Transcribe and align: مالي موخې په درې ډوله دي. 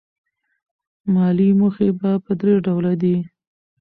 مالي 1.13 1.49
موخې 1.59 1.89
په 2.25 2.31
درې 2.39 2.53
ډوله 2.65 2.93
دي. 3.01 3.15